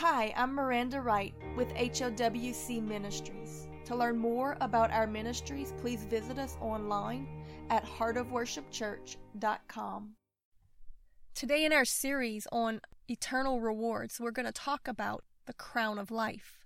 Hi, 0.00 0.34
I'm 0.36 0.52
Miranda 0.54 1.00
Wright 1.00 1.32
with 1.56 1.72
HOWC 1.72 2.86
Ministries. 2.86 3.66
To 3.86 3.96
learn 3.96 4.18
more 4.18 4.58
about 4.60 4.90
our 4.90 5.06
ministries, 5.06 5.72
please 5.78 6.04
visit 6.04 6.38
us 6.38 6.58
online 6.60 7.26
at 7.70 7.86
heartofworshipchurch.com. 7.86 10.16
Today, 11.34 11.64
in 11.64 11.72
our 11.72 11.86
series 11.86 12.46
on 12.52 12.82
eternal 13.08 13.62
rewards, 13.62 14.20
we're 14.20 14.32
going 14.32 14.44
to 14.44 14.52
talk 14.52 14.86
about 14.86 15.24
the 15.46 15.54
crown 15.54 15.98
of 15.98 16.10
life. 16.10 16.58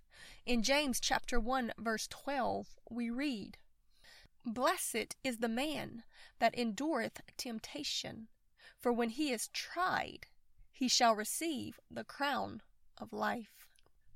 In 0.45 0.65
James 0.65 0.99
chapter 0.99 1.39
1 1.39 1.75
verse 1.79 2.09
12, 2.09 2.75
we 2.91 3.11
read, 3.11 3.59
Blessed 4.45 5.15
is 5.23 5.39
the 5.39 5.49
man 5.49 6.03
that 6.41 6.59
endureth 6.59 7.21
temptation, 7.37 8.27
for 8.81 8.93
when 8.93 9.11
he 9.11 9.31
is 9.31 9.47
tried, 9.53 10.27
he 10.73 10.89
shall 10.89 11.15
receive 11.15 11.79
the 11.89 12.03
crown 12.03 12.63
of 13.01 13.13
life, 13.13 13.67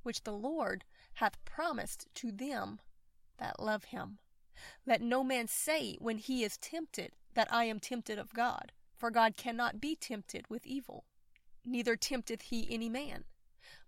which 0.02 0.22
the 0.22 0.32
Lord 0.32 0.84
hath 1.14 1.44
promised 1.44 2.06
to 2.14 2.30
them 2.30 2.80
that 3.38 3.60
love 3.60 3.84
him. 3.84 4.18
Let 4.86 5.00
no 5.00 5.24
man 5.24 5.48
say 5.48 5.96
when 5.98 6.18
he 6.18 6.44
is 6.44 6.56
tempted 6.58 7.12
that 7.34 7.52
I 7.52 7.64
am 7.64 7.80
tempted 7.80 8.18
of 8.18 8.32
God, 8.32 8.72
for 8.96 9.10
God 9.10 9.36
cannot 9.36 9.80
be 9.80 9.96
tempted 9.96 10.48
with 10.48 10.66
evil, 10.66 11.04
neither 11.64 11.96
tempteth 11.96 12.42
he 12.42 12.66
any 12.70 12.88
man. 12.88 13.24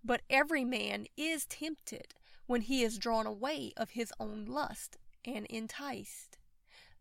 But 0.03 0.21
every 0.29 0.65
man 0.65 1.07
is 1.15 1.45
tempted 1.45 2.13
when 2.45 2.61
he 2.61 2.83
is 2.83 2.97
drawn 2.97 3.25
away 3.25 3.73
of 3.77 3.91
his 3.91 4.11
own 4.19 4.45
lust 4.45 4.97
and 5.23 5.45
enticed. 5.47 6.37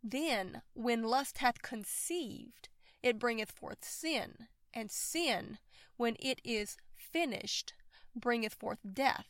Then, 0.03 0.63
when 0.75 1.03
lust 1.03 1.39
hath 1.39 1.63
conceived, 1.63 2.69
it 3.03 3.19
bringeth 3.19 3.51
forth 3.51 3.85
sin, 3.85 4.49
and 4.73 4.91
sin, 4.91 5.59
when 5.97 6.17
it 6.19 6.41
is 6.45 6.77
finished, 6.95 7.75
bringeth 8.17 8.55
forth 8.55 8.79
death. 8.93 9.27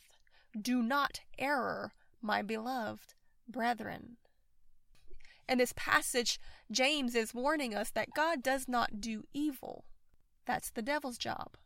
Do 0.59 0.83
not 0.83 1.21
err, 1.39 1.93
my 2.23 2.43
beloved 2.43 3.15
brethren. 3.49 4.17
In 5.49 5.59
this 5.59 5.75
passage, 5.77 6.41
James 6.71 7.15
is 7.15 7.35
warning 7.35 7.75
us 7.75 7.91
that 7.91 8.15
God 8.15 8.43
does 8.43 8.67
not 8.67 9.01
do 9.01 9.25
evil. 9.33 9.85
That's 10.47 10.71
the 10.71 10.83
devil's 10.83 11.19
job. 11.19 11.57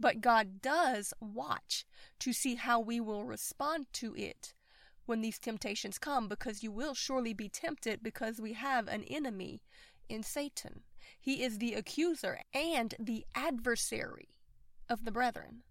But 0.00 0.20
God 0.20 0.60
does 0.60 1.14
watch 1.20 1.84
to 2.20 2.32
see 2.32 2.56
how 2.56 2.80
we 2.80 3.00
will 3.00 3.24
respond 3.24 3.86
to 3.94 4.14
it 4.14 4.54
when 5.06 5.22
these 5.22 5.38
temptations 5.38 5.98
come, 5.98 6.28
because 6.28 6.62
you 6.62 6.70
will 6.70 6.94
surely 6.94 7.32
be 7.32 7.48
tempted 7.48 8.02
because 8.02 8.40
we 8.40 8.52
have 8.52 8.88
an 8.88 9.04
enemy 9.04 9.62
in 10.08 10.22
Satan. 10.22 10.82
He 11.18 11.42
is 11.42 11.58
the 11.58 11.74
accuser 11.74 12.40
and 12.52 12.94
the 12.98 13.24
adversary 13.34 14.28
of 14.88 15.04
the 15.04 15.10
brethren. 15.10 15.62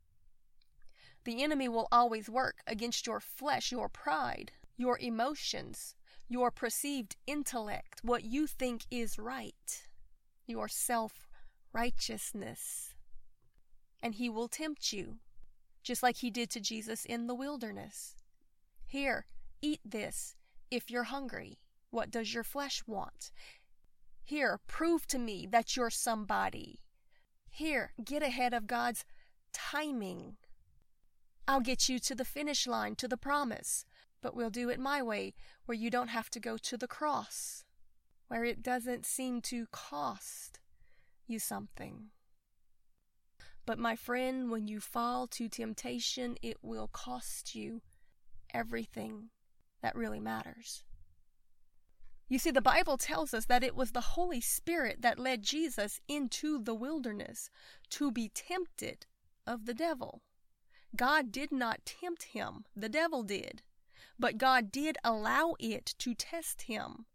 The 1.27 1.43
enemy 1.43 1.67
will 1.67 1.89
always 1.91 2.29
work 2.29 2.61
against 2.67 3.05
your 3.05 3.19
flesh, 3.19 3.69
your 3.69 3.89
pride, 3.89 4.53
your 4.77 4.97
emotions, 4.97 5.93
your 6.29 6.51
perceived 6.51 7.17
intellect, 7.27 7.99
what 8.01 8.23
you 8.23 8.47
think 8.47 8.85
is 8.89 9.19
right, 9.19 9.85
your 10.45 10.69
self 10.69 11.27
righteousness. 11.73 12.95
And 14.01 14.15
he 14.15 14.29
will 14.29 14.47
tempt 14.47 14.93
you, 14.93 15.17
just 15.83 16.01
like 16.01 16.15
he 16.15 16.31
did 16.31 16.49
to 16.51 16.61
Jesus 16.61 17.03
in 17.03 17.27
the 17.27 17.35
wilderness. 17.35 18.15
Here, 18.85 19.25
eat 19.61 19.81
this 19.83 20.37
if 20.71 20.89
you're 20.89 21.11
hungry. 21.11 21.59
What 21.89 22.09
does 22.09 22.33
your 22.33 22.45
flesh 22.45 22.83
want? 22.87 23.33
Here, 24.23 24.61
prove 24.65 25.05
to 25.07 25.19
me 25.19 25.45
that 25.51 25.75
you're 25.75 25.89
somebody. 25.89 26.79
Here, 27.49 27.91
get 28.01 28.23
ahead 28.23 28.53
of 28.53 28.65
God's 28.65 29.03
timing. 29.51 30.37
I'll 31.47 31.61
get 31.61 31.87
you 31.87 31.97
to 31.99 32.15
the 32.15 32.25
finish 32.25 32.67
line, 32.67 32.95
to 32.95 33.07
the 33.07 33.17
promise, 33.17 33.85
but 34.21 34.35
we'll 34.35 34.49
do 34.49 34.69
it 34.69 34.79
my 34.79 35.01
way, 35.01 35.33
where 35.65 35.77
you 35.77 35.89
don't 35.89 36.09
have 36.09 36.29
to 36.31 36.39
go 36.39 36.57
to 36.57 36.77
the 36.77 36.87
cross, 36.87 37.63
where 38.27 38.43
it 38.43 38.61
doesn't 38.61 39.05
seem 39.05 39.41
to 39.43 39.67
cost 39.71 40.59
you 41.25 41.39
something. 41.39 42.07
But 43.65 43.79
my 43.79 43.95
friend, 43.95 44.49
when 44.49 44.67
you 44.67 44.79
fall 44.79 45.27
to 45.27 45.47
temptation, 45.47 46.37
it 46.41 46.57
will 46.61 46.87
cost 46.87 47.55
you 47.55 47.81
everything 48.53 49.29
that 49.81 49.95
really 49.95 50.19
matters. 50.19 50.83
You 52.29 52.39
see, 52.39 52.51
the 52.51 52.61
Bible 52.61 52.97
tells 52.97 53.33
us 53.33 53.45
that 53.45 53.63
it 53.63 53.75
was 53.75 53.91
the 53.91 54.01
Holy 54.01 54.41
Spirit 54.41 55.01
that 55.01 55.19
led 55.19 55.43
Jesus 55.43 56.01
into 56.09 56.61
the 56.61 56.75
wilderness 56.75 57.49
to 57.91 58.11
be 58.11 58.29
tempted 58.29 59.05
of 59.45 59.65
the 59.65 59.73
devil. 59.73 60.21
God 60.95 61.31
did 61.31 61.51
not 61.51 61.85
tempt 61.85 62.23
him, 62.23 62.65
the 62.75 62.89
devil 62.89 63.23
did. 63.23 63.61
But 64.19 64.37
God 64.37 64.71
did 64.71 64.97
allow 65.03 65.55
it 65.59 65.93
to 65.99 66.15
test 66.15 66.63
him. 66.63 67.05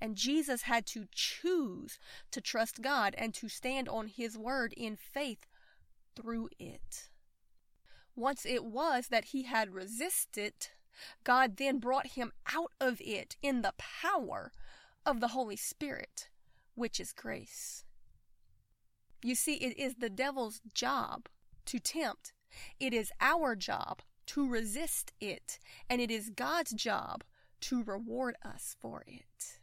And 0.00 0.14
Jesus 0.14 0.62
had 0.62 0.86
to 0.86 1.06
choose 1.10 1.98
to 2.30 2.40
trust 2.40 2.82
God 2.82 3.14
and 3.16 3.34
to 3.34 3.48
stand 3.48 3.88
on 3.88 4.08
his 4.08 4.36
word 4.36 4.74
in 4.76 4.96
faith 4.96 5.46
through 6.14 6.50
it. 6.58 7.08
Once 8.14 8.46
it 8.46 8.64
was 8.64 9.08
that 9.08 9.26
he 9.26 9.42
had 9.42 9.74
resisted, 9.74 10.52
God 11.24 11.56
then 11.56 11.78
brought 11.78 12.08
him 12.08 12.32
out 12.52 12.72
of 12.80 13.00
it 13.00 13.36
in 13.42 13.62
the 13.62 13.74
power 13.76 14.52
of 15.04 15.20
the 15.20 15.28
Holy 15.28 15.56
Spirit, 15.56 16.28
which 16.74 17.00
is 17.00 17.12
grace. 17.12 17.84
You 19.22 19.34
see, 19.34 19.54
it 19.54 19.78
is 19.78 19.96
the 19.96 20.10
devil's 20.10 20.60
job 20.72 21.28
to 21.66 21.78
tempt 21.78 22.32
it 22.78 22.92
is 22.92 23.12
our 23.20 23.54
job 23.54 24.02
to 24.26 24.48
resist 24.48 25.12
it, 25.20 25.58
and 25.88 26.00
it 26.00 26.10
is 26.10 26.30
God's 26.30 26.72
job 26.72 27.22
to 27.62 27.82
reward 27.82 28.36
us 28.44 28.76
for 28.80 29.04
it. 29.06 29.60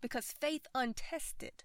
Because 0.00 0.32
faith 0.32 0.66
untested 0.74 1.64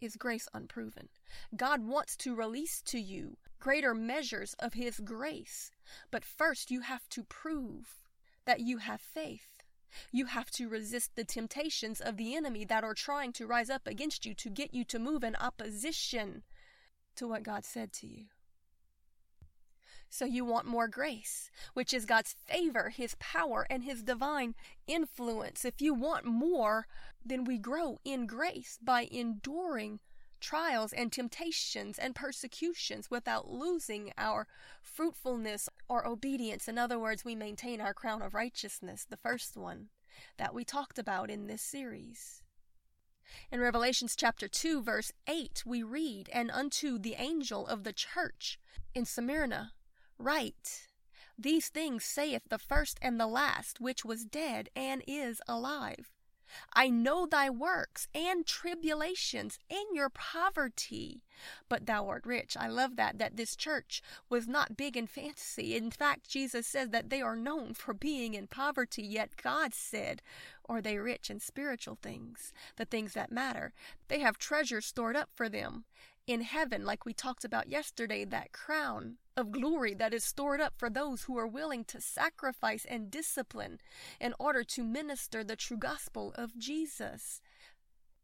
is 0.00 0.16
grace 0.16 0.48
unproven. 0.52 1.08
God 1.56 1.86
wants 1.86 2.16
to 2.18 2.34
release 2.34 2.82
to 2.82 2.98
you 2.98 3.36
greater 3.60 3.94
measures 3.94 4.54
of 4.58 4.74
His 4.74 4.98
grace, 4.98 5.70
but 6.10 6.24
first 6.24 6.70
you 6.70 6.80
have 6.80 7.08
to 7.10 7.22
prove 7.22 8.02
that 8.44 8.60
you 8.60 8.78
have 8.78 9.00
faith. 9.00 9.62
You 10.10 10.26
have 10.26 10.50
to 10.52 10.68
resist 10.68 11.14
the 11.14 11.24
temptations 11.24 12.00
of 12.00 12.16
the 12.16 12.34
enemy 12.34 12.64
that 12.64 12.82
are 12.82 12.94
trying 12.94 13.32
to 13.34 13.46
rise 13.46 13.70
up 13.70 13.86
against 13.86 14.26
you 14.26 14.34
to 14.34 14.50
get 14.50 14.74
you 14.74 14.84
to 14.84 14.98
move 14.98 15.22
in 15.22 15.36
opposition 15.36 16.42
to 17.16 17.28
what 17.28 17.42
God 17.42 17.64
said 17.64 17.92
to 17.94 18.06
you. 18.06 18.24
So 20.12 20.26
you 20.26 20.44
want 20.44 20.66
more 20.66 20.88
grace, 20.88 21.50
which 21.72 21.94
is 21.94 22.04
God's 22.04 22.36
favor, 22.44 22.90
His 22.90 23.16
power, 23.18 23.66
and 23.70 23.82
His 23.82 24.02
divine 24.02 24.54
influence. 24.86 25.64
If 25.64 25.80
you 25.80 25.94
want 25.94 26.26
more, 26.26 26.86
then 27.24 27.44
we 27.44 27.56
grow 27.56 27.98
in 28.04 28.26
grace 28.26 28.78
by 28.82 29.08
enduring 29.10 30.00
trials 30.38 30.92
and 30.92 31.10
temptations 31.10 31.98
and 31.98 32.14
persecutions 32.14 33.10
without 33.10 33.50
losing 33.50 34.12
our 34.18 34.46
fruitfulness 34.82 35.70
or 35.88 36.06
obedience. 36.06 36.68
In 36.68 36.76
other 36.76 36.98
words, 36.98 37.24
we 37.24 37.34
maintain 37.34 37.80
our 37.80 37.94
crown 37.94 38.20
of 38.20 38.34
righteousness, 38.34 39.06
the 39.08 39.16
first 39.16 39.56
one 39.56 39.88
that 40.36 40.52
we 40.52 40.62
talked 40.62 40.98
about 40.98 41.30
in 41.30 41.46
this 41.46 41.62
series. 41.62 42.42
In 43.50 43.60
Revelations 43.60 44.14
chapter 44.14 44.46
2, 44.46 44.82
verse 44.82 45.10
8, 45.26 45.62
we 45.64 45.82
read, 45.82 46.28
And 46.34 46.50
unto 46.50 46.98
the 46.98 47.14
angel 47.14 47.66
of 47.66 47.84
the 47.84 47.94
church 47.94 48.60
in 48.94 49.06
Smyrna 49.06 49.72
Write. 50.18 50.88
These 51.38 51.68
things 51.68 52.04
saith 52.04 52.42
the 52.48 52.58
first 52.58 52.98
and 53.02 53.18
the 53.18 53.26
last, 53.26 53.80
which 53.80 54.04
was 54.04 54.24
dead 54.24 54.68
and 54.76 55.02
is 55.06 55.40
alive. 55.48 56.12
I 56.74 56.90
know 56.90 57.26
thy 57.26 57.48
works 57.48 58.08
and 58.14 58.46
tribulations 58.46 59.58
and 59.70 59.86
your 59.94 60.10
poverty, 60.10 61.22
but 61.68 61.86
thou 61.86 62.06
art 62.08 62.26
rich. 62.26 62.56
I 62.58 62.68
love 62.68 62.96
that, 62.96 63.18
that 63.18 63.36
this 63.36 63.56
church 63.56 64.02
was 64.28 64.46
not 64.46 64.76
big 64.76 64.96
in 64.96 65.06
fantasy. 65.06 65.76
In 65.76 65.90
fact, 65.90 66.28
Jesus 66.28 66.66
says 66.66 66.90
that 66.90 67.10
they 67.10 67.22
are 67.22 67.36
known 67.36 67.74
for 67.74 67.94
being 67.94 68.34
in 68.34 68.46
poverty, 68.46 69.02
yet 69.02 69.36
God 69.42 69.72
said, 69.74 70.22
Are 70.68 70.82
they 70.82 70.98
rich 70.98 71.30
in 71.30 71.40
spiritual 71.40 71.98
things, 72.02 72.52
the 72.76 72.84
things 72.84 73.14
that 73.14 73.32
matter? 73.32 73.72
They 74.08 74.20
have 74.20 74.38
treasures 74.38 74.86
stored 74.86 75.16
up 75.16 75.30
for 75.34 75.48
them 75.48 75.84
in 76.26 76.42
heaven, 76.42 76.84
like 76.84 77.04
we 77.04 77.12
talked 77.12 77.44
about 77.44 77.68
yesterday, 77.68 78.24
that 78.24 78.52
crown 78.52 79.16
of 79.36 79.50
glory 79.52 79.94
that 79.94 80.14
is 80.14 80.24
stored 80.24 80.60
up 80.60 80.74
for 80.76 80.90
those 80.90 81.24
who 81.24 81.38
are 81.38 81.46
willing 81.46 81.84
to 81.84 82.00
sacrifice 82.00 82.84
and 82.84 83.10
discipline 83.10 83.78
in 84.20 84.34
order 84.38 84.62
to 84.64 84.84
minister 84.84 85.42
the 85.42 85.56
true 85.56 85.76
gospel 85.76 86.32
of 86.36 86.58
Jesus. 86.58 87.40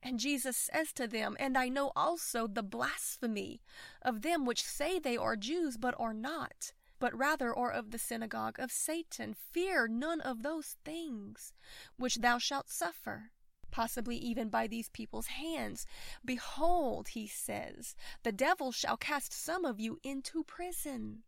And 0.03 0.21
Jesus 0.21 0.57
says 0.57 0.93
to 0.95 1.07
them, 1.07 1.37
And 1.41 1.59
I 1.59 1.69
know 1.69 1.93
also 1.97 2.47
the 2.47 2.63
blasphemy 2.63 3.61
of 4.03 4.23
them 4.23 4.45
which 4.45 4.63
say 4.63 4.99
they 4.99 5.17
are 5.17 5.37
Jews, 5.37 5.77
but 5.77 5.95
are 5.99 6.15
not, 6.15 6.73
but 7.01 7.17
rather 7.17 7.57
are 7.57 7.73
of 7.73 7.91
the 7.91 7.99
synagogue 7.99 8.59
of 8.61 8.71
Satan. 8.71 9.35
Fear 9.35 9.89
none 9.89 10.21
of 10.21 10.43
those 10.43 10.77
things 10.85 11.53
which 11.97 12.17
thou 12.17 12.39
shalt 12.39 12.69
suffer 12.69 13.33
possibly 13.71 14.17
even 14.17 14.49
by 14.49 14.67
these 14.67 14.89
people's 14.89 15.27
hands. 15.27 15.87
Behold, 16.25 17.09
he 17.09 17.27
says, 17.27 17.95
the 18.23 18.33
devil 18.33 18.73
shall 18.73 18.97
cast 18.97 19.33
some 19.33 19.65
of 19.65 19.79
you 19.81 19.99
into 20.03 20.45
prison, 20.45 21.23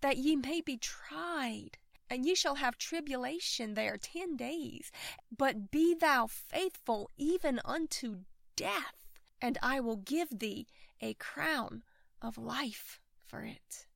that 0.00 0.16
ye 0.16 0.36
may 0.36 0.60
be 0.60 0.76
tried. 0.76 1.78
And 2.08 2.24
ye 2.24 2.36
shall 2.36 2.54
have 2.54 2.78
tribulation 2.78 3.74
there 3.74 3.96
ten 3.96 4.36
days. 4.36 4.92
But 5.36 5.72
be 5.72 5.92
thou 5.92 6.28
faithful 6.28 7.10
even 7.16 7.60
unto 7.64 8.18
death, 8.54 9.08
and 9.42 9.58
I 9.60 9.80
will 9.80 9.96
give 9.96 10.28
thee 10.38 10.68
a 11.00 11.14
crown 11.14 11.82
of 12.22 12.38
life 12.38 13.00
for 13.24 13.42
it. 13.42 13.88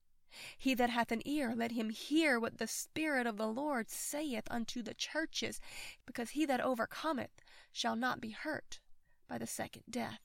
He 0.59 0.75
that 0.75 0.91
hath 0.91 1.13
an 1.13 1.23
ear, 1.25 1.55
let 1.57 1.73
him 1.73 1.91
hear 1.91 2.41
what 2.41 2.59
the 2.59 2.67
Spirit 2.67 3.29
of 3.29 3.37
the 3.37 3.47
Lord 3.47 3.89
saith 3.89 4.45
unto 4.51 4.83
the 4.83 4.95
churches, 4.95 5.61
because 6.05 6.31
he 6.31 6.45
that 6.47 6.61
overcometh 6.61 7.43
shall 7.73 7.97
not 7.97 8.21
be 8.21 8.31
hurt 8.31 8.81
by 9.29 9.39
the 9.39 9.47
second 9.47 9.85
death, 9.89 10.21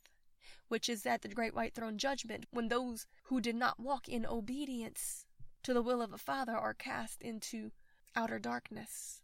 which 0.68 0.90
is 0.90 1.06
at 1.06 1.22
the 1.22 1.28
great 1.28 1.54
white 1.54 1.74
throne 1.74 1.98
judgment, 1.98 2.46
when 2.52 2.68
those 2.68 3.06
who 3.24 3.40
did 3.40 3.56
not 3.56 3.80
walk 3.80 4.08
in 4.08 4.26
obedience 4.26 5.26
to 5.64 5.74
the 5.74 5.82
will 5.82 6.02
of 6.02 6.12
the 6.12 6.18
Father 6.18 6.56
are 6.56 6.74
cast 6.74 7.22
into 7.22 7.72
outer 8.16 8.40
darkness. 8.40 9.22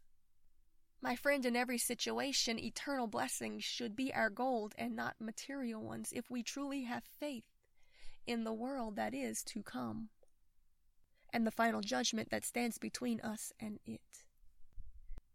My 1.02 1.16
friend, 1.16 1.46
in 1.46 1.56
every 1.56 1.80
situation, 1.80 2.60
eternal 2.60 3.08
blessings 3.08 3.64
should 3.64 3.96
be 3.96 4.14
our 4.14 4.30
goal 4.30 4.72
and 4.78 4.96
not 4.96 5.16
material 5.20 5.82
ones 5.82 6.14
if 6.16 6.30
we 6.30 6.44
truly 6.44 6.84
have 6.84 7.04
faith 7.04 7.46
in 8.28 8.44
the 8.44 8.54
world 8.54 8.96
that 8.98 9.16
is 9.16 9.44
to 9.46 9.64
come 9.64 10.10
and 11.34 11.48
the 11.48 11.52
final 11.52 11.82
judgment 11.82 12.30
that 12.30 12.46
stands 12.46 12.78
between 12.78 13.20
us 13.22 13.52
and 13.60 13.80
it. 13.86 14.24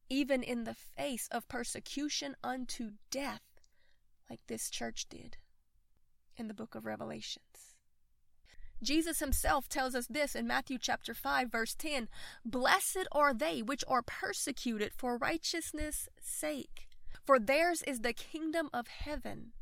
Even 0.08 0.43
in 0.43 0.64
the 0.64 0.75
face 0.75 1.29
of 1.32 1.49
persecution 1.49 2.37
unto 2.44 2.93
death, 3.11 3.43
like 4.31 4.41
this 4.47 4.70
church 4.70 5.06
did 5.08 5.37
in 6.37 6.49
the 6.49 6.55
book 6.55 6.75
of 6.75 6.87
Revelations. 6.87 7.76
Jesus 8.82 9.20
himself 9.20 9.69
tells 9.69 9.94
us 9.94 10.06
this 10.06 10.35
in 10.35 10.47
Matthew 10.47 10.79
chapter 10.79 11.14
5 11.14 11.50
verse 11.50 11.75
10, 11.75 12.08
Blessed 12.44 13.08
are 13.11 13.32
they 13.32 13.62
which 13.62 13.82
are 13.88 14.03
persecuted 14.03 14.93
for 14.94 15.17
righteousness' 15.17 16.08
sake, 16.20 16.88
for 17.25 17.38
theirs 17.38 17.82
is 17.82 18.00
the 18.00 18.12
kingdom 18.12 18.69
of 18.73 18.88
heaven. 18.88 19.53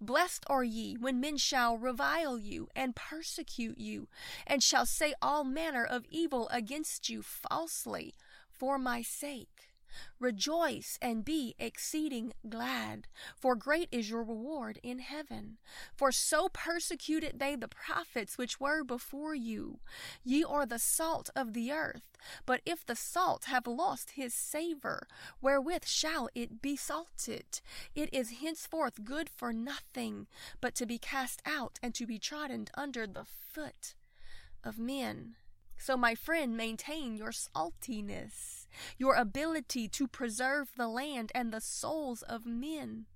Blessed 0.00 0.44
are 0.48 0.62
ye 0.64 0.94
when 0.94 1.20
men 1.20 1.38
shall 1.38 1.76
revile 1.76 2.38
you 2.38 2.68
and 2.76 2.94
persecute 2.94 3.78
you, 3.78 4.08
and 4.46 4.62
shall 4.62 4.86
say 4.86 5.14
all 5.20 5.44
manner 5.44 5.84
of 5.84 6.04
evil 6.08 6.48
against 6.50 7.08
you 7.08 7.22
falsely 7.22 8.14
for 8.50 8.78
my 8.78 9.02
sake. 9.02 9.71
Rejoice 10.18 10.98
and 11.02 11.24
be 11.24 11.54
exceeding 11.58 12.32
glad, 12.48 13.08
for 13.36 13.54
great 13.54 13.88
is 13.90 14.10
your 14.10 14.22
reward 14.22 14.78
in 14.82 15.00
heaven. 15.00 15.58
For 15.94 16.12
so 16.12 16.48
persecuted 16.52 17.38
they 17.38 17.56
the 17.56 17.68
prophets 17.68 18.38
which 18.38 18.60
were 18.60 18.84
before 18.84 19.34
you. 19.34 19.80
Ye 20.24 20.44
are 20.44 20.66
the 20.66 20.78
salt 20.78 21.30
of 21.34 21.52
the 21.52 21.72
earth. 21.72 22.16
But 22.46 22.60
if 22.64 22.86
the 22.86 22.96
salt 22.96 23.44
have 23.46 23.66
lost 23.66 24.12
his 24.12 24.32
savour, 24.32 25.08
wherewith 25.40 25.86
shall 25.86 26.28
it 26.34 26.62
be 26.62 26.76
salted? 26.76 27.60
It 27.94 28.08
is 28.12 28.40
henceforth 28.40 29.04
good 29.04 29.28
for 29.28 29.52
nothing, 29.52 30.26
but 30.60 30.74
to 30.76 30.86
be 30.86 30.98
cast 30.98 31.42
out 31.44 31.78
and 31.82 31.94
to 31.94 32.06
be 32.06 32.18
trodden 32.18 32.68
under 32.74 33.06
the 33.06 33.24
foot 33.24 33.94
of 34.64 34.78
men. 34.78 35.34
So, 35.76 35.96
my 35.96 36.14
friend, 36.14 36.56
maintain 36.56 37.16
your 37.16 37.32
saltiness, 37.32 38.61
your 38.98 39.14
ability 39.14 39.88
to 39.88 40.08
preserve 40.08 40.72
the 40.76 40.88
land 40.88 41.32
and 41.34 41.52
the 41.52 41.60
souls 41.60 42.22
of 42.22 42.46
men 42.46 43.06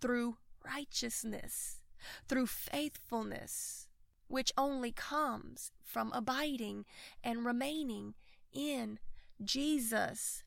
through 0.00 0.36
righteousness, 0.64 1.80
through 2.28 2.46
faithfulness, 2.46 3.88
which 4.28 4.52
only 4.56 4.92
comes 4.92 5.72
from 5.82 6.12
abiding 6.12 6.84
and 7.22 7.44
remaining 7.44 8.14
in 8.52 8.98
Jesus. 9.42 10.42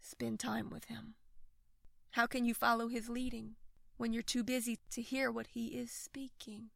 Spend 0.00 0.38
time 0.38 0.70
with 0.70 0.86
Him. 0.86 1.14
How 2.12 2.26
can 2.26 2.44
you 2.44 2.54
follow 2.54 2.88
His 2.88 3.08
leading 3.08 3.56
when 3.96 4.12
you're 4.12 4.22
too 4.22 4.44
busy 4.44 4.78
to 4.90 5.02
hear 5.02 5.30
what 5.30 5.48
He 5.48 5.68
is 5.68 5.90
speaking? 5.90 6.70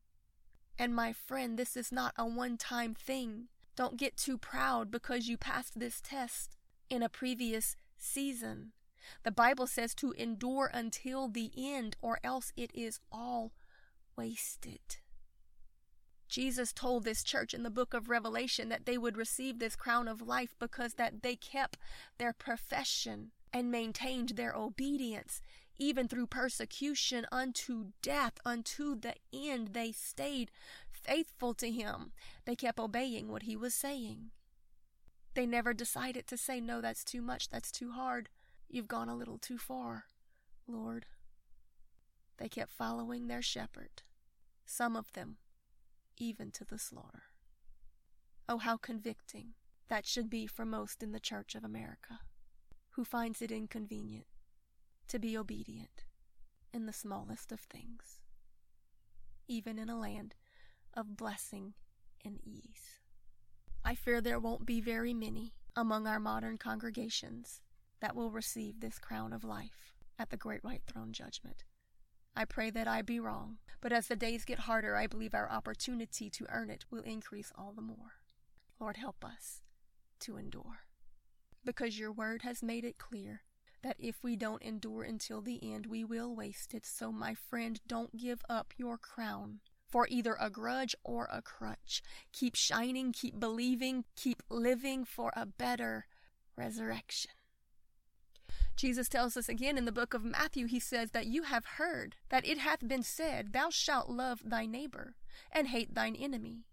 And 0.78 0.94
my 0.94 1.12
friend, 1.12 1.58
this 1.58 1.76
is 1.76 1.92
not 1.92 2.14
a 2.16 2.26
one 2.26 2.56
time 2.56 2.94
thing. 2.94 3.48
Don't 3.76 3.96
get 3.96 4.16
too 4.16 4.38
proud 4.38 4.90
because 4.90 5.28
you 5.28 5.36
passed 5.36 5.78
this 5.78 6.00
test 6.00 6.56
in 6.90 7.02
a 7.02 7.08
previous 7.08 7.76
season. 7.96 8.72
The 9.22 9.30
Bible 9.30 9.66
says 9.66 9.94
to 9.96 10.12
endure 10.12 10.70
until 10.72 11.28
the 11.28 11.50
end, 11.56 11.96
or 12.02 12.18
else 12.22 12.52
it 12.56 12.70
is 12.74 13.00
all 13.10 13.52
wasted. 14.16 14.98
Jesus 16.28 16.72
told 16.72 17.04
this 17.04 17.24
church 17.24 17.54
in 17.54 17.62
the 17.62 17.70
book 17.70 17.94
of 17.94 18.08
Revelation 18.08 18.68
that 18.68 18.86
they 18.86 18.98
would 18.98 19.16
receive 19.16 19.58
this 19.58 19.74
crown 19.74 20.06
of 20.06 20.20
life 20.20 20.54
because 20.60 20.94
that 20.94 21.22
they 21.22 21.34
kept 21.34 21.76
their 22.18 22.32
profession 22.32 23.32
and 23.52 23.70
maintained 23.70 24.30
their 24.30 24.54
obedience 24.54 25.40
even 25.80 26.06
through 26.06 26.26
persecution 26.26 27.26
unto 27.32 27.86
death, 28.02 28.34
unto 28.44 28.94
the 28.94 29.14
end, 29.32 29.68
they 29.72 29.92
stayed 29.92 30.50
faithful 30.92 31.54
to 31.54 31.70
him. 31.70 32.12
They 32.44 32.54
kept 32.54 32.78
obeying 32.78 33.28
what 33.28 33.44
he 33.44 33.56
was 33.56 33.74
saying. 33.74 34.30
They 35.40 35.46
never 35.46 35.72
decided 35.72 36.26
to 36.26 36.36
say, 36.36 36.60
No, 36.60 36.82
that's 36.82 37.02
too 37.02 37.22
much, 37.22 37.48
that's 37.48 37.72
too 37.72 37.92
hard. 37.92 38.28
You've 38.68 38.88
gone 38.88 39.08
a 39.08 39.16
little 39.16 39.38
too 39.38 39.56
far, 39.56 40.04
Lord. 40.68 41.06
They 42.36 42.50
kept 42.50 42.70
following 42.70 43.26
their 43.26 43.40
shepherd, 43.40 44.02
some 44.66 44.96
of 44.96 45.14
them 45.14 45.38
even 46.18 46.50
to 46.50 46.66
the 46.66 46.78
slaughter. 46.78 47.22
Oh, 48.50 48.58
how 48.58 48.76
convicting 48.76 49.54
that 49.88 50.04
should 50.04 50.28
be 50.28 50.46
for 50.46 50.66
most 50.66 51.02
in 51.02 51.12
the 51.12 51.18
Church 51.18 51.54
of 51.54 51.64
America, 51.64 52.20
who 52.90 53.02
finds 53.02 53.40
it 53.40 53.50
inconvenient 53.50 54.26
to 55.08 55.18
be 55.18 55.38
obedient 55.38 56.04
in 56.70 56.84
the 56.84 56.92
smallest 56.92 57.50
of 57.50 57.60
things, 57.60 58.20
even 59.48 59.78
in 59.78 59.88
a 59.88 59.98
land 59.98 60.34
of 60.92 61.16
blessing 61.16 61.72
and 62.22 62.40
ease. 62.44 62.99
I 63.84 63.94
fear 63.94 64.20
there 64.20 64.38
won't 64.38 64.66
be 64.66 64.80
very 64.80 65.14
many 65.14 65.54
among 65.74 66.06
our 66.06 66.20
modern 66.20 66.58
congregations 66.58 67.60
that 68.00 68.14
will 68.14 68.30
receive 68.30 68.80
this 68.80 68.98
crown 68.98 69.32
of 69.32 69.44
life 69.44 69.94
at 70.18 70.30
the 70.30 70.36
great 70.36 70.62
white 70.62 70.82
throne 70.86 71.12
judgment. 71.12 71.64
I 72.36 72.44
pray 72.44 72.70
that 72.70 72.86
I 72.86 73.02
be 73.02 73.18
wrong, 73.18 73.58
but 73.80 73.92
as 73.92 74.06
the 74.06 74.16
days 74.16 74.44
get 74.44 74.60
harder, 74.60 74.96
I 74.96 75.06
believe 75.06 75.34
our 75.34 75.50
opportunity 75.50 76.30
to 76.30 76.46
earn 76.50 76.70
it 76.70 76.84
will 76.90 77.02
increase 77.02 77.52
all 77.56 77.72
the 77.74 77.82
more. 77.82 78.20
Lord, 78.78 78.96
help 78.96 79.24
us 79.24 79.62
to 80.20 80.36
endure. 80.36 80.84
Because 81.64 81.98
your 81.98 82.12
word 82.12 82.42
has 82.42 82.62
made 82.62 82.84
it 82.84 82.98
clear 82.98 83.42
that 83.82 83.96
if 83.98 84.22
we 84.22 84.36
don't 84.36 84.62
endure 84.62 85.02
until 85.02 85.40
the 85.40 85.58
end, 85.62 85.86
we 85.86 86.04
will 86.04 86.34
waste 86.34 86.74
it. 86.74 86.84
So, 86.86 87.10
my 87.10 87.34
friend, 87.34 87.80
don't 87.86 88.16
give 88.16 88.42
up 88.48 88.74
your 88.76 88.98
crown 88.98 89.60
for 89.90 90.06
either 90.08 90.36
a 90.40 90.50
grudge 90.50 90.94
or 91.04 91.28
a 91.30 91.42
crutch. 91.42 92.02
Keep 92.32 92.54
shining, 92.54 93.12
keep 93.12 93.38
believing, 93.38 94.04
keep 94.16 94.42
living 94.48 95.04
for 95.04 95.32
a 95.34 95.46
better 95.46 96.06
resurrection. 96.56 97.32
Jesus 98.76 99.08
tells 99.08 99.36
us 99.36 99.48
again 99.48 99.76
in 99.76 99.84
the 99.84 99.92
book 99.92 100.14
of 100.14 100.24
Matthew, 100.24 100.66
he 100.66 100.80
says 100.80 101.10
that 101.10 101.26
you 101.26 101.42
have 101.42 101.64
heard 101.76 102.16
that 102.30 102.46
it 102.46 102.58
hath 102.58 102.86
been 102.86 103.02
said, 103.02 103.52
Thou 103.52 103.68
shalt 103.70 104.08
love 104.08 104.40
thy 104.44 104.66
neighbor 104.66 105.16
and 105.52 105.68
hate 105.68 105.94
thine 105.94 106.16
enemy. 106.16 106.64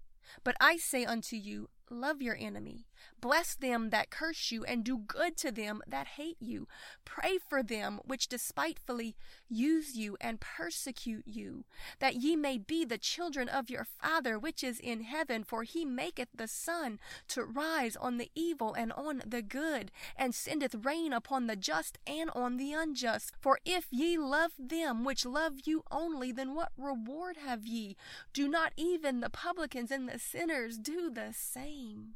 But 0.43 0.55
I 0.59 0.77
say 0.77 1.05
unto 1.05 1.35
you, 1.35 1.69
Love 1.89 2.21
your 2.21 2.35
enemy. 2.37 2.85
Bless 3.19 3.55
them 3.55 3.89
that 3.89 4.09
curse 4.09 4.51
you, 4.51 4.63
and 4.65 4.83
do 4.83 4.97
good 4.97 5.37
to 5.37 5.51
them 5.51 5.81
that 5.87 6.07
hate 6.07 6.37
you. 6.39 6.67
Pray 7.05 7.37
for 7.37 7.63
them 7.63 7.99
which 8.05 8.27
despitefully 8.27 9.15
use 9.49 9.95
you 9.95 10.17
and 10.21 10.39
persecute 10.39 11.25
you, 11.25 11.65
that 11.99 12.15
ye 12.15 12.35
may 12.35 12.57
be 12.57 12.85
the 12.85 12.97
children 12.97 13.49
of 13.49 13.69
your 13.69 13.83
Father 13.85 14.37
which 14.37 14.63
is 14.63 14.79
in 14.79 15.01
heaven. 15.01 15.43
For 15.43 15.63
he 15.63 15.85
maketh 15.85 16.29
the 16.35 16.47
sun 16.47 16.99
to 17.29 17.43
rise 17.43 17.95
on 17.95 18.17
the 18.17 18.31
evil 18.35 18.73
and 18.73 18.91
on 18.93 19.23
the 19.25 19.41
good, 19.41 19.91
and 20.15 20.33
sendeth 20.33 20.85
rain 20.85 21.13
upon 21.13 21.47
the 21.47 21.55
just 21.55 21.97
and 22.05 22.29
on 22.31 22.57
the 22.57 22.73
unjust. 22.73 23.33
For 23.39 23.59
if 23.65 23.87
ye 23.91 24.17
love 24.17 24.51
them 24.59 25.03
which 25.03 25.25
love 25.25 25.53
you 25.65 25.83
only, 25.91 26.31
then 26.31 26.53
what 26.53 26.71
reward 26.77 27.37
have 27.37 27.65
ye? 27.65 27.95
Do 28.33 28.47
not 28.47 28.73
even 28.77 29.19
the 29.19 29.29
publicans 29.29 29.91
and 29.91 30.07
the 30.07 30.19
sinners 30.19 30.77
do 30.77 31.09
the 31.09 31.33
same? 31.33 32.15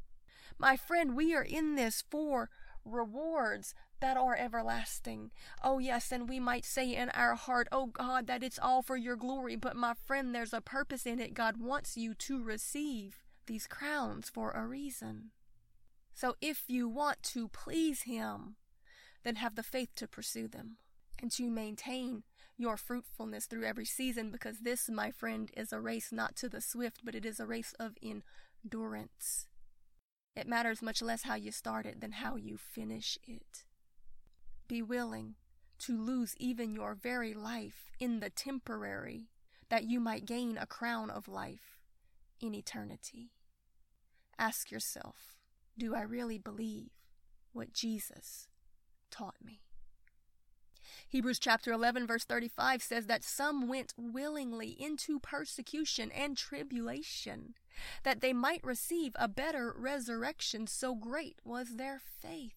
My 0.58 0.76
friend, 0.76 1.16
we 1.16 1.34
are 1.34 1.42
in 1.42 1.74
this 1.74 2.02
for 2.10 2.50
rewards 2.84 3.74
that 4.00 4.16
are 4.16 4.36
everlasting. 4.36 5.30
Oh, 5.62 5.78
yes, 5.78 6.10
and 6.10 6.28
we 6.28 6.40
might 6.40 6.64
say 6.64 6.94
in 6.94 7.10
our 7.10 7.34
heart, 7.34 7.68
Oh 7.70 7.86
God, 7.86 8.26
that 8.26 8.42
it's 8.42 8.58
all 8.58 8.82
for 8.82 8.96
your 8.96 9.16
glory. 9.16 9.56
But 9.56 9.76
my 9.76 9.94
friend, 9.94 10.34
there's 10.34 10.52
a 10.52 10.60
purpose 10.60 11.06
in 11.06 11.20
it. 11.20 11.34
God 11.34 11.56
wants 11.58 11.96
you 11.96 12.14
to 12.14 12.42
receive 12.42 13.18
these 13.46 13.66
crowns 13.66 14.28
for 14.28 14.50
a 14.50 14.66
reason. 14.66 15.30
So 16.14 16.36
if 16.40 16.64
you 16.66 16.88
want 16.88 17.22
to 17.24 17.48
please 17.48 18.02
Him, 18.02 18.56
then 19.24 19.36
have 19.36 19.54
the 19.54 19.62
faith 19.62 19.90
to 19.96 20.08
pursue 20.08 20.48
them 20.48 20.76
and 21.20 21.30
to 21.32 21.48
maintain 21.48 22.24
your 22.58 22.76
fruitfulness 22.76 23.46
through 23.46 23.64
every 23.64 23.84
season 23.84 24.30
because 24.30 24.60
this, 24.60 24.88
my 24.88 25.10
friend, 25.10 25.50
is 25.56 25.72
a 25.72 25.80
race 25.80 26.10
not 26.12 26.36
to 26.36 26.48
the 26.48 26.60
swift, 26.60 27.00
but 27.04 27.14
it 27.14 27.24
is 27.24 27.40
a 27.40 27.46
race 27.46 27.74
of 27.78 27.96
endurance. 28.02 29.46
It 30.34 30.48
matters 30.48 30.82
much 30.82 31.02
less 31.02 31.22
how 31.22 31.34
you 31.34 31.52
start 31.52 31.86
it 31.86 32.00
than 32.00 32.12
how 32.12 32.36
you 32.36 32.56
finish 32.56 33.18
it. 33.26 33.64
Be 34.66 34.80
willing 34.80 35.34
to 35.80 35.98
lose 35.98 36.34
even 36.38 36.72
your 36.72 36.94
very 36.94 37.34
life 37.34 37.90
in 37.98 38.20
the 38.20 38.30
temporary, 38.30 39.28
that 39.68 39.84
you 39.84 40.00
might 40.00 40.26
gain 40.26 40.56
a 40.56 40.66
crown 40.66 41.10
of 41.10 41.28
life 41.28 41.78
in 42.40 42.54
eternity. 42.54 43.32
Ask 44.38 44.70
yourself 44.70 45.36
Do 45.76 45.94
I 45.94 46.02
really 46.02 46.38
believe 46.38 46.90
what 47.52 47.72
Jesus 47.72 48.48
taught 49.10 49.36
me? 49.44 49.60
Hebrews 51.08 51.38
chapter 51.38 51.72
11, 51.72 52.06
verse 52.06 52.24
35 52.24 52.82
says 52.82 53.06
that 53.06 53.24
some 53.24 53.68
went 53.68 53.94
willingly 53.96 54.70
into 54.70 55.20
persecution 55.20 56.10
and 56.10 56.36
tribulation, 56.36 57.54
that 58.02 58.20
they 58.20 58.32
might 58.32 58.64
receive 58.64 59.12
a 59.16 59.28
better 59.28 59.74
resurrection, 59.76 60.66
so 60.66 60.94
great 60.94 61.38
was 61.44 61.76
their 61.76 62.00
faith. 62.20 62.54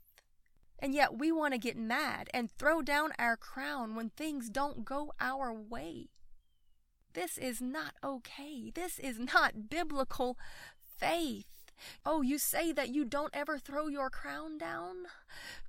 And 0.80 0.94
yet 0.94 1.18
we 1.18 1.32
want 1.32 1.54
to 1.54 1.60
get 1.60 1.78
mad 1.78 2.30
and 2.34 2.52
throw 2.52 2.82
down 2.82 3.12
our 3.18 3.38
crown 3.38 3.96
when 3.96 4.10
things 4.10 4.50
don't 4.50 4.86
go 4.86 5.14
our 5.20 5.54
way. 5.54 6.10
This 7.14 7.38
is 7.38 7.62
not 7.62 7.94
okay. 8.04 8.72
This 8.74 9.00
is 9.00 9.18
not 9.18 9.70
biblical 9.70 10.38
faith. 10.98 11.46
Oh, 12.06 12.22
you 12.22 12.38
say 12.38 12.72
that 12.72 12.90
you 12.90 13.06
don't 13.06 13.34
ever 13.34 13.58
throw 13.58 13.88
your 13.88 14.10
crown 14.10 14.58
down? 14.58 15.06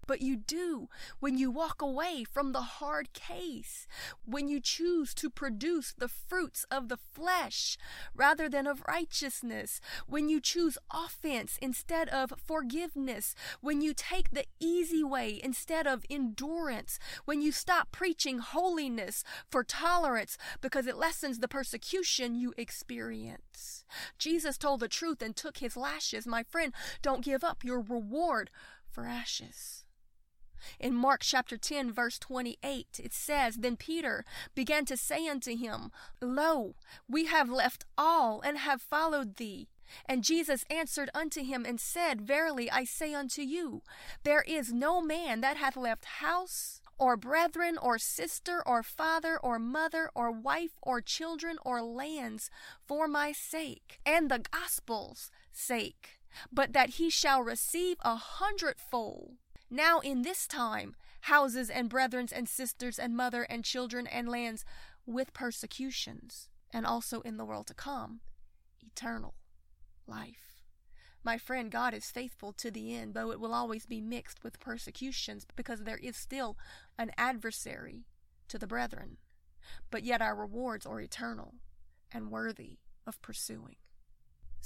But 0.06 0.23
you 0.23 0.37
do 0.37 0.88
when 1.18 1.37
you 1.37 1.50
walk 1.50 1.82
away 1.82 2.25
from 2.25 2.52
the 2.52 2.62
hard 2.62 3.12
case, 3.12 3.87
when 4.25 4.49
you 4.49 4.61
choose 4.61 5.14
to 5.14 5.28
produce 5.28 5.94
the 5.96 6.08
fruits 6.08 6.64
of 6.70 6.88
the 6.88 6.96
flesh 6.96 7.76
rather 8.14 8.49
than 8.49 8.66
of 8.66 8.85
righteousness, 8.87 9.80
when 10.06 10.28
you 10.28 10.40
choose 10.40 10.78
offense 10.92 11.58
instead 11.61 12.08
of 12.11 12.32
forgiveness, 12.37 13.35
when 13.61 13.80
you 13.80 13.92
take 13.92 14.30
the 14.30 14.46
easy 14.61 15.02
way 15.02 15.40
instead 15.42 15.87
of 15.87 16.04
endurance, 16.08 16.99
when 17.25 17.42
you 17.42 17.50
stop 17.50 17.90
preaching 17.90 18.38
holiness 18.38 19.25
for 19.50 19.64
tolerance 19.64 20.38
because 20.61 20.87
it 20.87 20.96
lessens 20.96 21.40
the 21.40 21.49
persecution 21.49 22.37
you 22.37 22.54
experience. 22.56 23.85
Jesus 24.18 24.56
told 24.56 24.80
the 24.80 24.88
truth 24.88 25.23
and 25.23 25.35
took 25.35 25.58
his 25.58 25.76
lashes. 25.76 26.26
My 26.26 26.42
friend, 26.42 26.73
don't 27.02 27.25
give 27.25 27.42
up 27.42 27.64
your 27.64 27.80
reward 27.80 28.50
for 28.96 29.04
ashes. 29.04 29.84
In 30.80 30.94
Mark 30.94 31.20
chapter 31.22 31.58
10, 31.58 31.92
verse 31.92 32.18
28, 32.18 32.98
it 33.04 33.12
says, 33.12 33.56
Then 33.56 33.76
Peter 33.76 34.24
began 34.54 34.86
to 34.86 34.96
say 34.96 35.28
unto 35.28 35.54
him, 35.54 35.92
Lo, 36.22 36.76
we 37.06 37.26
have 37.26 37.50
left 37.50 37.84
all 37.98 38.40
and 38.40 38.56
have 38.56 38.80
followed 38.80 39.36
thee. 39.36 39.68
And 40.06 40.24
Jesus 40.24 40.64
answered 40.70 41.10
unto 41.14 41.44
him 41.44 41.66
and 41.66 41.78
said, 41.78 42.22
Verily 42.22 42.70
I 42.70 42.84
say 42.84 43.12
unto 43.12 43.42
you, 43.42 43.82
there 44.24 44.42
is 44.48 44.72
no 44.72 45.02
man 45.02 45.42
that 45.42 45.58
hath 45.58 45.76
left 45.76 46.06
house, 46.06 46.80
or 46.98 47.18
brethren, 47.18 47.76
or 47.76 47.98
sister, 47.98 48.62
or 48.66 48.82
father, 48.82 49.38
or 49.38 49.58
mother, 49.58 50.10
or 50.14 50.30
wife, 50.32 50.78
or 50.80 51.02
children, 51.02 51.58
or 51.66 51.82
lands, 51.82 52.50
for 52.86 53.06
my 53.06 53.30
sake, 53.30 54.00
and 54.06 54.30
the 54.30 54.42
gospel's 54.50 55.30
sake, 55.52 56.15
but 56.52 56.73
that 56.73 56.90
he 56.90 57.11
shall 57.11 57.43
receive 57.43 57.97
a 58.02 58.16
hundredfold 58.16 59.35
now 59.71 60.00
in 60.00 60.23
this 60.23 60.47
time, 60.47 60.95
houses 61.23 61.69
and 61.71 61.88
brethren 61.88 62.28
and 62.33 62.49
sisters 62.49 62.99
and 62.99 63.16
mother 63.16 63.43
and 63.43 63.64
children 63.64 64.07
and 64.07 64.28
lands 64.28 64.64
with 65.05 65.33
persecutions, 65.33 66.49
and 66.73 66.87
also 66.87 67.21
in 67.23 67.37
the 67.37 67.45
world 67.45 67.66
to 67.66 67.75
come, 67.75 68.21
eternal 68.85 69.35
life. 70.07 70.62
My 71.25 71.38
friend, 71.38 71.73
God 71.73 71.93
is 71.93 72.12
faithful 72.12 72.52
to 72.52 72.71
the 72.71 72.95
end, 72.95 73.14
though 73.14 73.33
it 73.33 73.40
will 73.40 73.52
always 73.52 73.87
be 73.87 74.00
mixed 74.00 74.45
with 74.45 74.61
persecutions, 74.61 75.45
because 75.57 75.83
there 75.83 75.99
is 75.99 76.16
still 76.16 76.57
an 76.97 77.11
adversary 77.19 78.05
to 78.49 78.59
the 78.59 78.69
brethren. 78.69 79.16
But 79.90 80.05
yet 80.05 80.23
our 80.23 80.37
rewards 80.37 80.87
are 80.87 81.00
eternal 81.00 81.55
and 82.12 82.31
worthy 82.31 82.78
of 83.05 83.21
pursuing. 83.23 83.76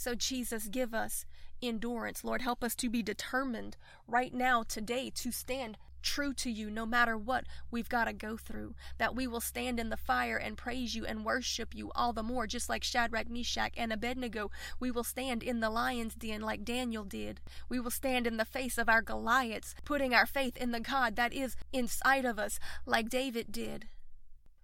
So, 0.00 0.14
Jesus, 0.14 0.68
give 0.68 0.94
us 0.94 1.26
endurance. 1.60 2.24
Lord, 2.24 2.40
help 2.40 2.64
us 2.64 2.74
to 2.76 2.88
be 2.88 3.02
determined 3.02 3.76
right 4.08 4.32
now, 4.32 4.62
today, 4.62 5.10
to 5.16 5.30
stand 5.30 5.76
true 6.00 6.32
to 6.32 6.50
you 6.50 6.70
no 6.70 6.86
matter 6.86 7.18
what 7.18 7.44
we've 7.70 7.90
got 7.90 8.04
to 8.04 8.14
go 8.14 8.38
through. 8.38 8.74
That 8.96 9.14
we 9.14 9.26
will 9.26 9.42
stand 9.42 9.78
in 9.78 9.90
the 9.90 9.98
fire 9.98 10.38
and 10.38 10.56
praise 10.56 10.94
you 10.94 11.04
and 11.04 11.22
worship 11.22 11.74
you 11.74 11.92
all 11.94 12.14
the 12.14 12.22
more, 12.22 12.46
just 12.46 12.70
like 12.70 12.82
Shadrach, 12.82 13.28
Meshach, 13.28 13.74
and 13.76 13.92
Abednego. 13.92 14.50
We 14.80 14.90
will 14.90 15.04
stand 15.04 15.42
in 15.42 15.60
the 15.60 15.68
lion's 15.68 16.14
den 16.14 16.40
like 16.40 16.64
Daniel 16.64 17.04
did. 17.04 17.42
We 17.68 17.78
will 17.78 17.90
stand 17.90 18.26
in 18.26 18.38
the 18.38 18.46
face 18.46 18.78
of 18.78 18.88
our 18.88 19.02
Goliaths, 19.02 19.74
putting 19.84 20.14
our 20.14 20.24
faith 20.24 20.56
in 20.56 20.70
the 20.70 20.80
God 20.80 21.14
that 21.16 21.34
is 21.34 21.56
inside 21.74 22.24
of 22.24 22.38
us, 22.38 22.58
like 22.86 23.10
David 23.10 23.52
did. 23.52 23.88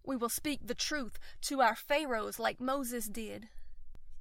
We 0.03 0.17
will 0.17 0.31
speak 0.31 0.61
the 0.67 0.75
truth 0.75 1.19
to 1.43 1.61
our 1.61 1.77
Pharaohs 1.77 2.39
like 2.39 2.59
Moses 2.59 3.07
did. 3.07 3.51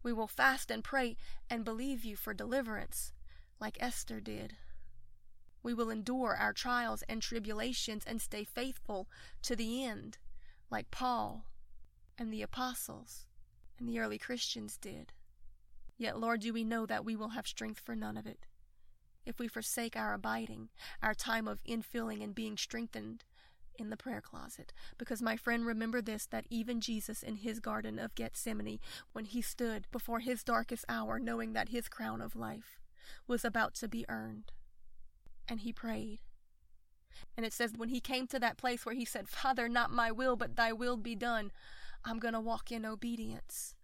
We 0.06 0.14
will 0.14 0.28
fast 0.28 0.70
and 0.70 0.84
pray 0.84 1.18
and 1.50 1.66
believe 1.66 2.06
you 2.06 2.16
for 2.16 2.32
deliverance, 2.32 3.12
like 3.60 3.76
Esther 3.80 4.20
did. 4.20 4.56
We 5.64 5.74
will 5.74 5.90
endure 5.90 6.36
our 6.36 6.54
trials 6.54 7.04
and 7.10 7.24
tribulations 7.24 8.04
and 8.06 8.22
stay 8.22 8.44
faithful 8.44 9.10
to 9.42 9.56
the 9.56 9.84
end, 9.84 10.20
like 10.70 10.92
Paul 10.92 11.46
and 12.20 12.32
the 12.32 12.44
apostles 12.44 13.26
and 13.80 13.90
the 13.90 13.98
early 13.98 14.20
Christians 14.20 14.78
did. 14.78 15.12
Yet, 15.98 16.20
Lord, 16.20 16.42
do 16.42 16.54
we 16.54 16.64
know 16.64 16.86
that 16.86 17.04
we 17.04 17.16
will 17.16 17.30
have 17.30 17.48
strength 17.48 17.80
for 17.80 17.96
none 17.96 18.16
of 18.16 18.28
it? 18.28 18.46
If 19.26 19.40
we 19.40 19.48
forsake 19.48 19.96
our 19.98 20.14
abiding, 20.14 20.70
our 21.02 21.16
time 21.16 21.48
of 21.48 21.64
infilling 21.64 22.24
and 22.24 22.36
being 22.36 22.58
strengthened, 22.58 23.24
in 23.78 23.90
the 23.90 23.98
prayer 23.98 24.22
closet. 24.22 24.74
Because, 24.98 25.22
my 25.22 25.36
friend, 25.38 25.66
remember 25.66 26.02
this 26.02 26.26
that 26.28 26.46
even 26.50 26.82
Jesus 26.82 27.24
in 27.24 27.38
his 27.38 27.60
Garden 27.60 28.00
of 28.00 28.16
Gethsemane, 28.16 28.80
when 29.14 29.26
he 29.26 29.42
stood 29.42 29.88
before 29.92 30.20
his 30.20 30.44
darkest 30.44 30.86
hour, 30.90 31.20
knowing 31.20 31.54
that 31.54 31.70
his 31.70 31.88
crown 31.88 32.22
of 32.22 32.36
life 32.36 32.80
was 33.28 33.46
about 33.46 33.76
to 33.76 33.88
be 33.88 34.06
earned, 34.10 34.52
and 35.48 35.62
he 35.62 35.72
prayed. 35.72 36.20
And 37.38 37.46
it 37.46 37.54
says, 37.54 37.74
when 37.76 37.90
he 37.90 38.00
came 38.00 38.28
to 38.28 38.40
that 38.40 38.58
place 38.58 38.86
where 38.86 38.96
he 38.96 39.06
said, 39.06 39.30
Father, 39.30 39.70
not 39.70 39.92
my 39.92 40.12
will, 40.12 40.36
but 40.36 40.56
thy 40.56 40.74
will 40.74 40.98
be 40.98 41.16
done, 41.16 41.52
I'm 42.04 42.20
going 42.20 42.34
to 42.34 42.40
walk 42.40 42.72
in 42.72 42.86
obedience. 42.86 43.76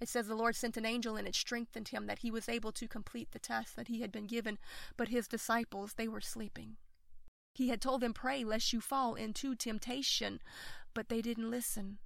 It 0.00 0.08
says 0.08 0.28
the 0.28 0.34
Lord 0.36 0.54
sent 0.54 0.76
an 0.76 0.86
angel 0.86 1.16
and 1.16 1.26
it 1.26 1.34
strengthened 1.34 1.88
him 1.88 2.06
that 2.06 2.20
he 2.20 2.30
was 2.30 2.48
able 2.48 2.72
to 2.72 2.86
complete 2.86 3.32
the 3.32 3.38
task 3.38 3.74
that 3.74 3.88
he 3.88 4.00
had 4.00 4.12
been 4.12 4.26
given, 4.26 4.58
but 4.96 5.08
his 5.08 5.26
disciples, 5.26 5.94
they 5.94 6.08
were 6.08 6.20
sleeping. 6.20 6.76
He 7.58 7.70
had 7.70 7.80
told 7.80 8.02
them, 8.02 8.14
Pray 8.14 8.44
lest 8.44 8.72
you 8.72 8.80
fall 8.80 9.16
into 9.16 9.56
temptation. 9.56 10.40
But 10.94 11.08
they 11.08 11.20
didn't 11.20 11.50
listen. 11.50 11.98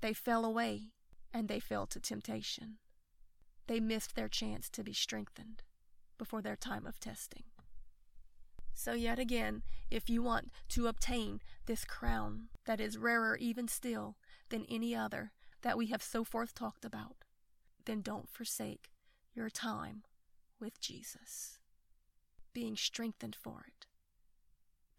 They 0.00 0.12
fell 0.12 0.44
away, 0.44 0.92
and 1.34 1.48
they 1.48 1.58
fell 1.58 1.88
to 1.88 1.98
temptation. 1.98 2.78
They 3.66 3.80
missed 3.80 4.14
their 4.14 4.28
chance 4.28 4.70
to 4.70 4.84
be 4.84 4.92
strengthened 4.92 5.64
before 6.16 6.42
their 6.42 6.54
time 6.54 6.86
of 6.86 7.00
testing. 7.00 7.42
So, 8.72 8.92
yet 8.92 9.18
again, 9.18 9.64
if 9.90 10.08
you 10.08 10.22
want 10.22 10.52
to 10.68 10.86
obtain 10.86 11.40
this 11.66 11.84
crown 11.84 12.46
that 12.66 12.80
is 12.80 12.96
rarer 12.96 13.36
even 13.36 13.66
still 13.66 14.16
than 14.48 14.64
any 14.68 14.94
other 14.94 15.32
that 15.62 15.76
we 15.76 15.86
have 15.86 16.04
so 16.04 16.22
forth 16.22 16.54
talked 16.54 16.84
about, 16.84 17.24
then 17.84 18.00
don't 18.00 18.30
forsake 18.30 18.92
your 19.34 19.50
time 19.50 20.04
with 20.60 20.80
Jesus, 20.80 21.58
being 22.52 22.76
strengthened 22.76 23.34
for 23.34 23.64
it 23.66 23.86